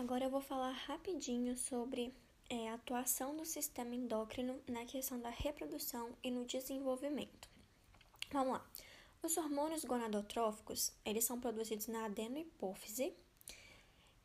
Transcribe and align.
Agora 0.00 0.24
eu 0.24 0.30
vou 0.30 0.40
falar 0.40 0.70
rapidinho 0.70 1.54
sobre 1.58 2.14
é, 2.48 2.70
a 2.70 2.74
atuação 2.74 3.36
do 3.36 3.44
sistema 3.44 3.94
endócrino 3.94 4.58
na 4.66 4.86
questão 4.86 5.20
da 5.20 5.28
reprodução 5.28 6.16
e 6.24 6.30
no 6.30 6.46
desenvolvimento. 6.46 7.46
Vamos 8.32 8.54
lá. 8.54 8.66
Os 9.22 9.36
hormônios 9.36 9.84
gonadotróficos, 9.84 10.90
eles 11.04 11.24
são 11.24 11.38
produzidos 11.38 11.86
na 11.86 12.06
adenohipófise 12.06 13.12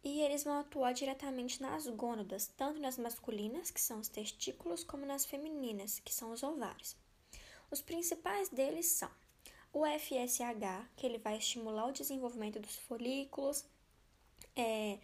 e 0.01 0.21
eles 0.21 0.45
vão 0.45 0.59
atuar 0.59 0.93
diretamente 0.93 1.61
nas 1.61 1.85
gônadas, 1.87 2.47
tanto 2.55 2.79
nas 2.79 2.97
masculinas, 2.97 3.69
que 3.69 3.81
são 3.81 3.99
os 3.99 4.07
testículos, 4.07 4.81
como 4.81 5.05
nas 5.05 5.25
femininas, 5.25 5.99
que 5.99 6.13
são 6.13 6.31
os 6.31 6.41
ovários. 6.41 6.95
Os 7.69 7.81
principais 7.81 8.47
deles 8.47 8.85
são 8.85 9.11
o 9.73 9.85
FSH, 9.85 10.87
que 10.95 11.05
ele 11.05 11.17
vai 11.17 11.35
estimular 11.35 11.85
o 11.85 11.91
desenvolvimento 11.91 12.61
dos 12.61 12.77
folículos, 12.77 13.65
é, 14.55 14.99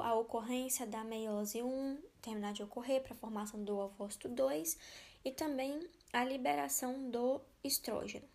a 0.00 0.14
ocorrência 0.14 0.86
da 0.86 1.04
meiose 1.04 1.62
1 1.62 1.98
terminar 2.22 2.52
de 2.52 2.62
ocorrer 2.62 3.02
para 3.02 3.12
a 3.12 3.16
formação 3.16 3.62
do 3.62 3.76
ovócito 3.76 4.28
2 4.28 4.78
e 5.24 5.30
também 5.30 5.88
a 6.12 6.24
liberação 6.24 7.10
do 7.10 7.40
estrógeno. 7.62 8.26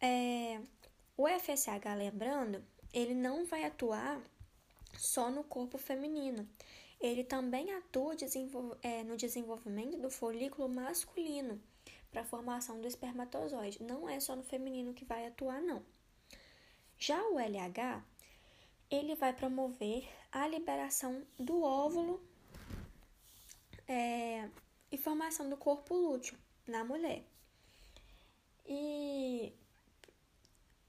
É, 0.00 0.60
o 1.16 1.26
FSH, 1.26 1.94
lembrando, 1.96 2.62
ele 2.92 3.14
não 3.14 3.44
vai 3.44 3.64
atuar 3.64 4.22
só 4.96 5.30
no 5.30 5.42
corpo 5.42 5.78
feminino, 5.78 6.48
ele 7.00 7.24
também 7.24 7.72
atua 7.72 8.14
é, 8.82 9.02
no 9.02 9.16
desenvolvimento 9.16 9.98
do 9.98 10.10
folículo 10.10 10.68
masculino 10.68 11.60
para 12.10 12.22
a 12.22 12.24
formação 12.24 12.80
do 12.80 12.86
espermatozoide. 12.86 13.82
Não 13.82 14.08
é 14.08 14.18
só 14.20 14.34
no 14.34 14.42
feminino 14.42 14.94
que 14.94 15.04
vai 15.04 15.26
atuar, 15.26 15.60
não. 15.60 15.82
Já 16.98 17.22
o 17.28 17.38
LH, 17.38 18.02
ele 18.90 19.14
vai 19.14 19.32
promover 19.32 20.08
a 20.30 20.46
liberação 20.46 21.26
do 21.38 21.62
óvulo 21.62 22.22
é, 23.88 24.48
e 24.90 24.98
formação 24.98 25.48
do 25.48 25.56
corpo 25.56 25.94
lúteo 25.94 26.36
na 26.66 26.84
mulher. 26.84 27.24
E 28.66 29.52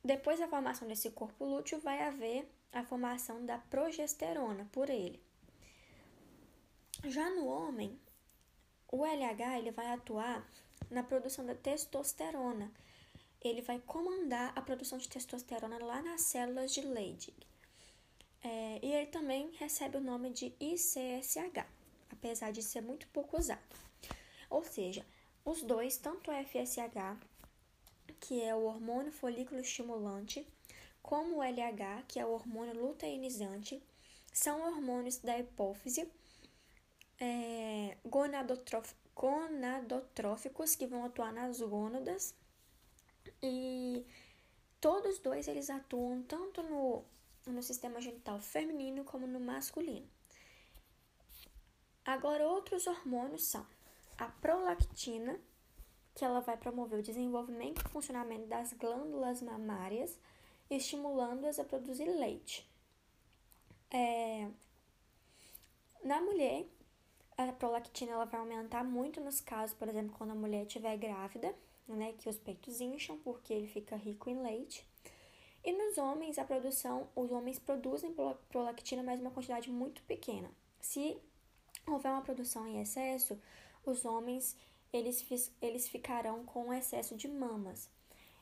depois 0.03 0.39
da 0.39 0.47
formação 0.47 0.87
desse 0.87 1.11
corpo 1.11 1.45
lúteo, 1.45 1.79
vai 1.79 2.01
haver 2.01 2.49
a 2.71 2.83
formação 2.83 3.45
da 3.45 3.57
progesterona 3.57 4.67
por 4.71 4.89
ele. 4.89 5.21
Já 7.05 7.29
no 7.29 7.45
homem, 7.45 7.99
o 8.91 9.05
LH 9.05 9.59
ele 9.59 9.71
vai 9.71 9.91
atuar 9.91 10.47
na 10.89 11.03
produção 11.03 11.45
da 11.45 11.53
testosterona. 11.53 12.71
Ele 13.41 13.61
vai 13.61 13.79
comandar 13.79 14.51
a 14.55 14.61
produção 14.61 14.97
de 14.97 15.07
testosterona 15.07 15.77
lá 15.83 16.01
nas 16.01 16.21
células 16.21 16.73
de 16.73 16.81
Leydig. 16.81 17.35
É, 18.47 18.79
e 18.81 18.93
ele 18.93 19.07
também 19.07 19.51
recebe 19.59 19.97
o 19.97 20.01
nome 20.01 20.29
de 20.29 20.53
ICSH, 20.57 21.65
apesar 22.09 22.51
de 22.51 22.63
ser 22.63 22.79
muito 22.79 23.05
pouco 23.09 23.37
usado. 23.37 23.59
Ou 24.49 24.63
seja, 24.63 25.05
os 25.43 25.61
dois, 25.63 25.97
tanto 25.97 26.31
o 26.31 26.33
FSH, 26.33 27.17
que 28.21 28.41
é 28.41 28.55
o 28.55 28.63
hormônio 28.63 29.11
folículo 29.11 29.59
estimulante, 29.59 30.47
como 31.01 31.37
o 31.37 31.43
LH, 31.43 32.05
que 32.07 32.21
é 32.21 32.25
o 32.25 32.31
hormônio 32.31 32.73
luteinizante, 32.73 33.83
são 34.31 34.61
hormônios 34.61 35.17
da 35.17 35.37
hipófise 35.37 36.09
é, 37.19 37.97
gonadotróficos 38.05 40.75
que 40.75 40.87
vão 40.87 41.03
atuar 41.03 41.33
nas 41.33 41.59
gônadas 41.59 42.33
e 43.43 44.05
todos 44.79 45.19
dois 45.19 45.49
eles 45.49 45.69
atuam 45.69 46.23
tanto 46.23 46.63
no 46.63 47.03
no 47.51 47.63
sistema 47.63 47.99
genital 48.01 48.39
feminino 48.39 49.03
como 49.03 49.27
no 49.27 49.39
masculino. 49.39 50.07
Agora, 52.05 52.47
outros 52.47 52.87
hormônios 52.87 53.43
são 53.43 53.65
a 54.17 54.25
prolactina, 54.25 55.39
que 56.15 56.25
ela 56.25 56.39
vai 56.39 56.57
promover 56.57 56.99
o 56.99 57.03
desenvolvimento 57.03 57.85
e 57.85 57.89
funcionamento 57.89 58.47
das 58.47 58.73
glândulas 58.73 59.41
mamárias, 59.41 60.17
estimulando-as 60.69 61.59
a 61.59 61.63
produzir 61.63 62.05
leite. 62.05 62.67
É... 63.91 64.49
Na 66.03 66.21
mulher, 66.21 66.65
a 67.37 67.51
prolactina 67.51 68.13
ela 68.13 68.25
vai 68.25 68.39
aumentar 68.39 68.83
muito 68.83 69.21
nos 69.21 69.39
casos, 69.39 69.75
por 69.77 69.87
exemplo, 69.87 70.15
quando 70.17 70.31
a 70.31 70.35
mulher 70.35 70.65
estiver 70.65 70.97
grávida, 70.97 71.53
né, 71.87 72.13
que 72.13 72.27
os 72.27 72.37
peitos 72.37 72.81
incham 72.81 73.17
porque 73.19 73.53
ele 73.53 73.67
fica 73.67 73.95
rico 73.95 74.29
em 74.29 74.41
leite. 74.41 74.85
E 75.67 75.71
nos 75.73 75.97
homens, 75.97 76.39
a 76.39 76.45
produção, 76.45 77.09
os 77.13 77.29
homens 77.29 77.59
produzem 77.59 78.15
prolactina, 78.47 79.03
mas 79.03 79.19
uma 79.19 79.31
quantidade 79.31 79.69
muito 79.69 80.01
pequena. 80.03 80.49
Se 80.79 81.17
houver 81.85 82.09
uma 82.09 82.21
produção 82.21 82.65
em 82.65 82.79
excesso, 82.79 83.37
os 83.85 84.05
homens 84.05 84.55
eles, 84.93 85.51
eles 85.61 85.89
ficarão 85.89 86.45
com 86.45 86.73
excesso 86.73 87.17
de 87.17 87.27
mamas. 87.27 87.89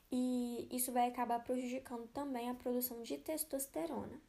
E 0.08 0.68
isso 0.70 0.92
vai 0.92 1.08
acabar 1.08 1.42
prejudicando 1.42 2.06
também 2.12 2.48
a 2.48 2.54
produção 2.54 3.02
de 3.02 3.18
testosterona, 3.18 4.20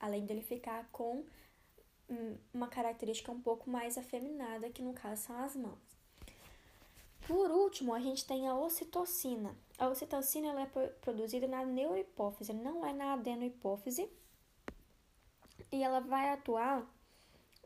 além 0.00 0.26
dele 0.26 0.42
ficar 0.42 0.88
com 0.90 1.24
hum, 2.08 2.36
uma 2.52 2.66
característica 2.66 3.30
um 3.30 3.40
pouco 3.40 3.70
mais 3.70 3.96
afeminada, 3.96 4.70
que 4.70 4.82
no 4.82 4.92
caso 4.92 5.22
são 5.22 5.38
as 5.38 5.54
mamas. 5.54 5.99
Por 7.26 7.50
último, 7.50 7.94
a 7.94 8.00
gente 8.00 8.26
tem 8.26 8.48
a 8.48 8.54
ocitocina. 8.54 9.56
A 9.78 9.88
ocitocina 9.88 10.48
ela 10.48 10.62
é 10.62 10.66
produzida 10.66 11.46
na 11.46 11.64
neurohipófise, 11.64 12.52
não 12.52 12.84
é 12.84 12.92
na 12.92 13.14
adenohipófise. 13.14 14.10
E 15.70 15.82
ela 15.82 16.00
vai 16.00 16.30
atuar 16.30 16.84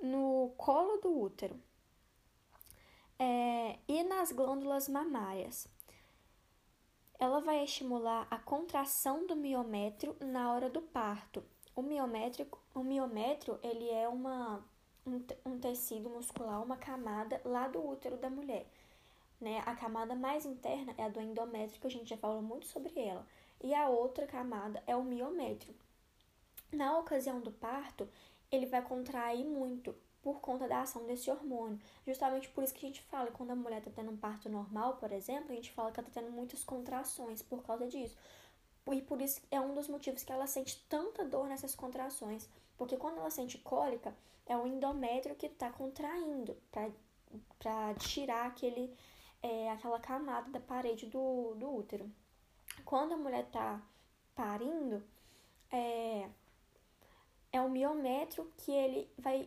no 0.03 0.53
colo 0.57 0.99
do 0.99 1.19
útero 1.19 1.59
é, 3.19 3.79
e 3.89 4.03
nas 4.03 4.33
glândulas 4.33 4.89
mamárias. 4.89 5.67
Ela 7.19 7.41
vai 7.41 7.65
estimular 7.65 8.27
a 8.31 8.39
contração 8.39 9.27
do 9.27 9.37
miométrio 9.37 10.17
na 10.21 10.53
hora 10.53 10.69
do 10.69 10.83
parto. 10.83 11.43
O 11.75 11.81
miométrio, 11.83 12.47
o 12.75 12.83
miométrio 12.83 13.59
ele 13.63 13.89
é 13.89 14.07
uma, 14.09 14.63
um, 15.07 15.25
um 15.47 15.59
tecido 15.59 16.11
muscular, 16.11 16.63
uma 16.63 16.77
camada 16.77 17.41
lá 17.45 17.67
do 17.67 17.85
útero 17.85 18.17
da 18.17 18.29
mulher 18.29 18.69
né? 19.45 19.63
A 19.67 19.77
camada 19.77 20.15
mais 20.15 20.47
interna 20.47 20.95
é 20.97 21.05
a 21.05 21.09
do 21.09 21.21
endométrio, 21.21 21.79
que 21.79 21.87
a 21.87 21.91
gente 21.91 22.09
já 22.09 22.17
falou 22.17 22.41
muito 22.41 22.67
sobre 22.67 22.99
ela, 22.99 23.25
e 23.63 23.75
a 23.75 23.89
outra 23.89 24.27
camada 24.27 24.83
é 24.87 24.97
o 24.97 25.05
miométrio. 25.05 25.75
Na 26.73 26.99
ocasião 26.99 27.41
do 27.41 27.53
parto, 27.53 28.09
ele 28.51 28.65
vai 28.67 28.81
contrair 28.83 29.45
muito 29.45 29.95
por 30.23 30.41
conta 30.41 30.67
da 30.67 30.81
ação 30.81 31.07
desse 31.07 31.31
hormônio. 31.31 31.79
Justamente 32.07 32.49
por 32.49 32.65
isso 32.65 32.73
que 32.73 32.87
a 32.87 32.89
gente 32.89 33.03
fala, 33.03 33.31
quando 33.31 33.51
a 33.51 33.55
mulher 33.55 33.79
está 33.79 33.91
tendo 33.91 34.11
um 34.11 34.17
parto 34.17 34.49
normal, 34.49 34.97
por 34.97 35.13
exemplo, 35.13 35.53
a 35.53 35.55
gente 35.55 35.71
fala 35.71 35.93
que 35.93 36.01
ela 36.01 36.09
está 36.09 36.21
tendo 36.21 36.33
muitas 36.33 36.65
contrações 36.65 37.43
por 37.43 37.63
causa 37.63 37.87
disso. 37.87 38.17
E 38.91 39.03
por 39.03 39.21
isso 39.21 39.43
é 39.51 39.61
um 39.61 39.75
dos 39.75 39.89
motivos 39.89 40.23
que 40.25 40.33
ela 40.33 40.47
sente 40.47 40.83
tanta 40.89 41.25
dor 41.25 41.47
nessas 41.47 41.75
contrações. 41.75 42.49
Porque 42.79 42.97
quando 42.97 43.19
ela 43.19 43.31
sente 43.31 43.59
cólica, 43.59 44.15
é 44.47 44.57
o 44.57 44.67
endométrio 44.67 45.37
que 45.37 45.47
está 45.47 45.71
contraindo 45.71 46.57
para 47.59 47.95
tirar 47.95 48.47
aquele 48.47 48.95
é 49.47 49.71
aquela 49.71 50.01
camada 50.01 50.51
da 50.51 50.59
parede 50.59 51.05
do, 51.05 51.55
do 51.57 51.77
útero. 51.77 52.11
Quando 52.83 53.13
a 53.13 53.17
mulher 53.19 53.45
tá 53.51 53.79
parindo, 54.35 55.05
é, 55.71 56.31
é 57.53 57.61
o 57.61 57.69
miométrio 57.69 58.51
que 58.57 58.73
ele 58.73 59.07
vai 59.19 59.47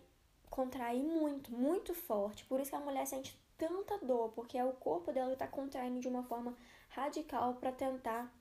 contrair 0.52 1.02
muito, 1.04 1.52
muito 1.52 1.96
forte. 1.96 2.46
Por 2.46 2.60
isso 2.60 2.70
que 2.70 2.76
a 2.76 2.80
mulher 2.80 3.08
sente 3.08 3.42
tanta 3.58 3.98
dor, 3.98 4.32
porque 4.34 4.56
é 4.56 4.64
o 4.64 4.74
corpo 4.74 5.12
dela 5.12 5.34
está 5.34 5.48
contraindo 5.48 6.00
de 6.00 6.08
uma 6.08 6.24
forma 6.24 6.56
radical 6.90 7.56
para 7.56 7.72
tentar 7.72 8.32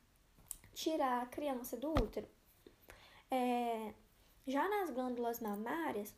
tirar 0.74 1.22
a 1.22 1.26
criança 1.26 1.74
do 1.78 1.90
útero. 1.90 2.28
É, 3.30 3.94
já 4.46 4.68
nas 4.68 4.90
glândulas 4.90 5.40
mamárias, 5.40 6.14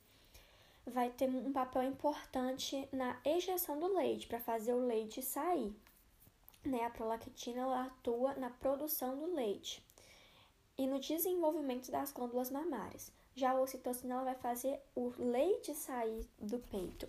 vai 0.89 1.11
ter 1.11 1.29
um 1.29 1.53
papel 1.53 1.83
importante 1.83 2.89
na 2.93 3.21
ejeção 3.25 3.79
do 3.79 3.95
leite, 3.95 4.27
para 4.27 4.41
fazer 4.41 4.73
o 4.73 4.87
leite 4.87 5.23
sair. 5.23 5.75
Né? 6.65 6.85
A 6.85 6.91
prolactina 6.91 7.85
atua 7.85 8.35
na 8.35 8.51
produção 8.51 9.17
do 9.19 9.35
leite 9.35 9.83
e 10.77 10.87
no 10.87 11.01
desenvolvimento 11.01 11.91
das 11.91 12.13
glândulas 12.13 12.51
mamárias. 12.51 13.13
Já 13.35 13.53
a 13.53 13.61
ocitocina 13.61 14.23
vai 14.25 14.35
fazer 14.35 14.81
o 14.95 15.13
leite 15.19 15.75
sair 15.75 16.29
do 16.39 16.59
peito. 16.59 17.09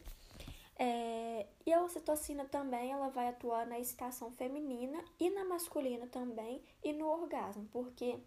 É, 0.82 1.46
e 1.66 1.74
a 1.74 1.84
ocitocina 1.84 2.46
também 2.46 2.92
ela 2.92 3.10
vai 3.10 3.28
atuar 3.28 3.68
na 3.68 3.80
excitação 3.80 4.32
feminina 4.32 5.04
e 5.20 5.30
na 5.30 5.44
masculina 5.44 6.08
também 6.08 6.64
e 6.82 6.94
no 6.94 7.06
orgasmo, 7.08 7.68
porque 7.72 8.18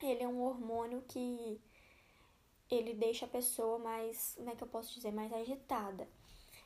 ele 0.00 0.22
é 0.22 0.28
um 0.28 0.40
hormônio 0.42 1.02
que 1.06 1.60
ele 2.74 2.94
deixa 2.94 3.26
a 3.26 3.28
pessoa 3.28 3.78
mais, 3.78 4.34
como 4.36 4.50
é 4.50 4.56
que 4.56 4.62
eu 4.62 4.68
posso 4.68 4.94
dizer, 4.94 5.12
mais 5.12 5.32
agitada. 5.32 6.08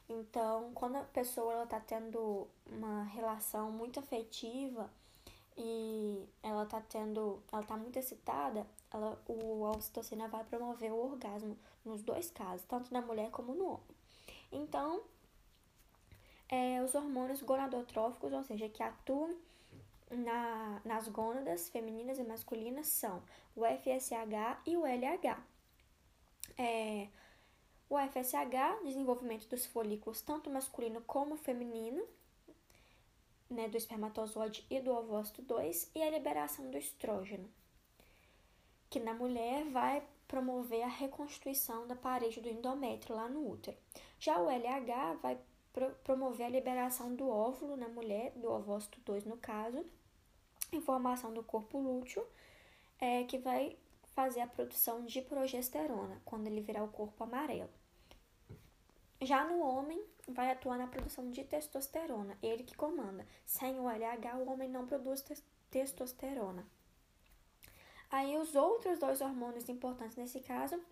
Então, 0.09 0.71
quando 0.73 0.97
a 0.97 1.03
pessoa 1.03 1.53
ela 1.53 1.67
tá 1.67 1.81
tendo 1.81 2.47
uma 2.67 3.03
relação 3.05 3.73
muito 3.73 3.99
afetiva, 3.99 4.89
e 5.59 6.29
ela 6.43 6.67
tá 6.67 6.81
tendo, 6.83 7.43
ela 7.51 7.63
tá 7.63 7.77
muito 7.77 7.99
excitada, 7.99 8.67
ela, 8.93 9.19
o, 9.27 9.67
a 9.67 10.27
vai 10.29 10.45
promover 10.45 10.93
o 10.93 11.13
orgasmo 11.13 11.57
nos 11.85 12.03
dois 12.03 12.31
casos, 12.31 12.65
tanto 12.67 12.93
na 12.93 13.01
mulher 13.01 13.31
como 13.31 13.55
no 13.55 13.67
homem. 13.67 13.97
Então, 14.53 15.03
é, 16.49 16.83
os 16.83 16.95
hormônios 16.95 17.43
gonadotróficos, 17.43 18.33
ou 18.33 18.45
seja, 18.45 18.69
que 18.69 18.83
atuam 18.83 19.35
na, 20.11 20.81
nas 20.85 21.09
gônadas 21.09 21.69
femininas 21.71 22.19
e 22.19 22.23
masculinas, 22.23 22.87
são 22.87 23.23
o 23.57 23.65
FSH 23.65 24.61
e 24.67 24.77
o 24.77 24.87
LH. 24.87 25.56
É, 26.57 27.09
o 27.89 27.97
FSH, 27.99 28.85
desenvolvimento 28.85 29.49
dos 29.49 29.65
folículos 29.67 30.21
tanto 30.21 30.51
masculino 30.51 31.01
como 31.03 31.37
feminino, 31.37 32.05
né, 33.49 33.69
do 33.69 33.77
espermatozoide 33.77 34.67
e 34.69 34.81
do 34.81 34.91
ovócito 34.91 35.41
2, 35.43 35.93
e 35.95 36.03
a 36.03 36.11
liberação 36.11 36.69
do 36.71 36.77
estrógeno, 36.77 37.49
que 38.91 38.99
na 38.99 39.15
mulher 39.15 39.65
vai 39.67 40.03
promover 40.27 40.83
a 40.83 40.89
reconstituição 40.89 41.87
da 41.87 41.95
parede 41.95 42.41
do 42.41 42.49
endométrio 42.49 43.15
lá 43.15 43.29
no 43.29 43.49
útero. 43.49 43.77
Já 44.19 44.41
o 44.41 44.51
LH 44.51 45.15
vai 45.23 45.39
pro 45.73 45.91
promover 46.03 46.47
a 46.47 46.51
liberação 46.51 47.15
do 47.15 47.29
óvulo 47.29 47.77
na 47.77 47.89
mulher, 47.89 48.33
do 48.33 48.51
ovócito 48.51 48.99
2 49.05 49.25
no 49.25 49.37
caso, 49.37 49.85
em 50.73 50.81
formação 50.81 51.33
do 51.33 51.43
corpo 51.43 51.79
lúteo, 51.79 52.27
é, 52.99 53.23
que 53.25 53.39
vai 53.39 53.77
fazer 54.17 54.41
a 54.41 54.47
produção 54.47 55.05
de 55.05 55.21
progesterona, 55.21 56.23
quando 56.25 56.47
ele 56.47 56.63
virar 56.63 56.83
o 56.83 56.89
corpo 56.89 57.23
amarelo. 57.23 57.69
Já 59.21 59.45
no 59.45 59.61
homem, 59.61 60.03
vai 60.27 60.51
atuar 60.51 60.79
na 60.79 60.87
produção 60.87 61.31
de 61.31 61.45
testosterona, 61.45 62.39
ele 62.43 62.65
que 62.65 62.75
comanda. 62.75 63.27
Sem 63.45 63.79
o 63.79 63.91
LH, 63.91 64.39
o 64.39 64.51
homem 64.51 64.71
não 64.71 64.87
produz 64.87 65.23
testosterona. 65.71 66.67
Aí, 68.11 68.39
os 68.39 68.55
outros 68.55 68.99
dois 68.99 69.21
hormônios 69.21 69.69
importantes 69.69 70.17
nesse 70.17 70.41
caso 70.41 70.83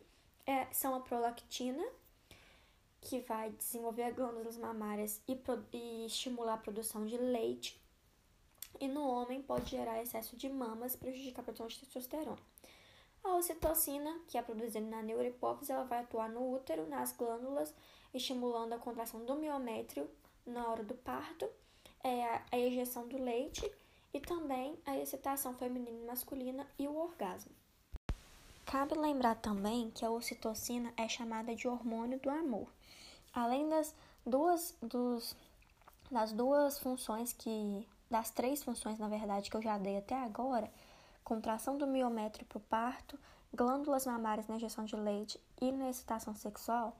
é, 0.47 0.67
são 0.67 0.95
a 0.95 1.01
prolactina, 1.01 1.83
que 3.01 3.21
vai 3.21 3.51
desenvolver 3.53 4.13
glândulas 4.13 4.59
mamárias 4.59 5.23
e, 5.27 5.39
e 5.73 6.07
estimular 6.07 6.55
a 6.55 6.59
produção 6.59 7.07
de 7.07 7.17
leite. 7.17 7.83
E 8.79 8.87
no 8.87 9.07
homem 9.07 9.41
pode 9.41 9.71
gerar 9.71 10.03
excesso 10.03 10.37
de 10.37 10.49
mamas 10.49 10.95
prejudicar 10.95 11.41
a 11.41 11.45
produção 11.45 11.69
de 11.69 11.79
testosterona. 11.79 12.43
A 13.25 13.37
ocitocina, 13.37 14.21
que 14.29 14.37
é 14.37 14.43
produzida 14.43 14.87
na 14.87 15.03
neurohipófise, 15.03 15.73
ela 15.73 15.85
vai 15.85 16.01
atuar 16.01 16.29
no 16.29 16.55
útero, 16.55 16.87
nas 16.87 17.13
glândulas, 17.13 17.75
estimulando 18.13 18.75
a 18.75 18.79
contração 18.79 19.25
do 19.25 19.35
miométrio 19.35 20.09
na 20.47 20.69
hora 20.69 20.85
do 20.85 20.95
parto, 20.95 21.49
é 22.03 22.43
a 22.53 22.59
ejeção 22.59 23.09
do 23.09 23.17
leite 23.17 23.69
e 24.13 24.21
também 24.21 24.79
a 24.85 24.97
excitação 24.99 25.55
feminina 25.55 26.03
e 26.03 26.07
masculina 26.07 26.67
e 26.79 26.87
o 26.87 26.97
orgasmo. 26.97 27.51
Cabe 28.67 28.95
lembrar 28.95 29.37
também 29.37 29.91
que 29.91 30.05
a 30.05 30.11
ocitocina 30.11 30.93
é 30.97 31.09
chamada 31.09 31.55
de 31.55 31.67
hormônio 31.67 32.19
do 32.21 32.31
amor. 32.31 32.69
Além 33.33 33.69
das 33.69 33.95
duas, 34.25 34.77
dos, 34.83 35.35
das 36.11 36.33
duas 36.33 36.79
funções 36.79 37.33
que. 37.33 37.87
das 38.11 38.31
três 38.31 38.63
funções, 38.63 38.99
na 38.99 39.09
verdade, 39.09 39.51
que 39.51 39.57
eu 39.57 39.63
já 39.63 39.79
dei 39.79 39.99
até 39.99 40.15
agora, 40.15 40.71
contração 41.25 41.77
do 41.77 41.87
miométrio 41.87 42.47
para 42.47 42.59
o 42.59 42.61
parto, 42.61 43.19
glândulas 43.53 44.07
mamárias 44.07 44.47
na 44.47 44.57
injeção 44.57 44.85
de 44.85 44.95
leite 44.95 45.41
e 45.61 45.73
na 45.73 45.89
excitação 45.89 46.35
sexual, 46.35 46.97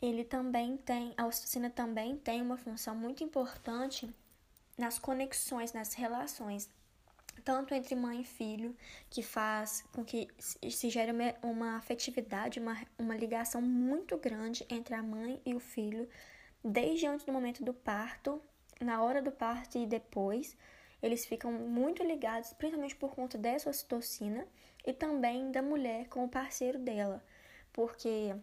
ele 0.00 0.24
também 0.24 0.76
tem, 0.76 1.12
a 1.16 1.26
ocitocina 1.26 1.68
também 1.68 2.16
tem 2.16 2.40
uma 2.40 2.56
função 2.56 2.94
muito 2.94 3.22
importante 3.22 4.08
nas 4.76 4.98
conexões, 4.98 5.72
nas 5.72 5.92
relações, 5.92 6.70
tanto 7.44 7.74
entre 7.74 7.94
mãe 7.96 8.20
e 8.20 8.24
filho, 8.24 8.76
que 9.10 9.22
faz 9.22 9.84
com 9.92 10.04
que 10.04 10.28
se 10.38 10.88
gere 10.88 11.12
uma 11.42 11.76
afetividade, 11.76 12.60
uma, 12.60 12.80
uma 12.96 13.16
ligação 13.16 13.60
muito 13.60 14.16
grande 14.16 14.64
entre 14.70 14.94
a 14.94 15.02
mãe 15.02 15.40
e 15.44 15.54
o 15.54 15.60
filho, 15.60 16.08
desde 16.62 17.06
antes 17.06 17.26
do 17.26 17.32
momento 17.32 17.64
do 17.64 17.74
parto, 17.74 18.40
na 18.80 19.02
hora 19.02 19.20
do 19.20 19.32
parto 19.32 19.78
e 19.78 19.86
depois, 19.86 20.56
eles 21.02 21.26
ficam 21.26 21.52
muito 21.52 22.02
ligados, 22.02 22.52
principalmente 22.52 22.96
por 22.96 23.14
conta 23.14 23.38
dessa 23.38 23.70
ocitocina 23.70 24.46
e 24.86 24.92
também 24.92 25.50
da 25.50 25.62
mulher 25.62 26.08
com 26.08 26.24
o 26.24 26.28
parceiro 26.28 26.78
dela, 26.78 27.22
porque 27.72 28.34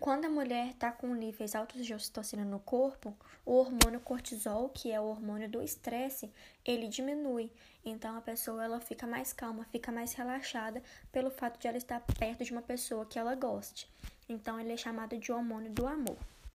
quando 0.00 0.24
a 0.24 0.30
mulher 0.30 0.68
está 0.68 0.90
com 0.90 1.14
níveis 1.14 1.54
altos 1.54 1.84
de 1.84 1.92
ocitocina 1.92 2.44
no 2.44 2.58
corpo, 2.58 3.14
o 3.44 3.52
hormônio 3.52 4.00
cortisol, 4.00 4.70
que 4.70 4.90
é 4.90 4.98
o 4.98 5.04
hormônio 5.04 5.48
do 5.48 5.62
estresse, 5.62 6.32
ele 6.64 6.88
diminui. 6.88 7.52
Então 7.84 8.16
a 8.16 8.22
pessoa 8.22 8.64
ela 8.64 8.80
fica 8.80 9.06
mais 9.06 9.34
calma, 9.34 9.66
fica 9.70 9.92
mais 9.92 10.14
relaxada 10.14 10.82
pelo 11.10 11.30
fato 11.30 11.60
de 11.60 11.68
ela 11.68 11.76
estar 11.76 12.00
perto 12.18 12.42
de 12.42 12.52
uma 12.52 12.62
pessoa 12.62 13.04
que 13.04 13.18
ela 13.18 13.34
goste. 13.34 13.86
Então 14.28 14.58
ele 14.58 14.72
é 14.72 14.76
chamado 14.76 15.16
de 15.18 15.30
hormônio 15.30 15.70
do 15.70 15.86
amor. 15.86 16.16